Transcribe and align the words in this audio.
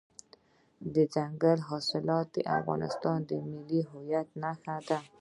دځنګل 0.93 1.59
حاصلات 1.69 2.27
د 2.35 2.37
افغانستان 2.57 3.17
د 3.29 3.31
ملي 3.51 3.81
هویت 3.91 4.27
نښه 4.41 4.77
ده. 4.87 4.99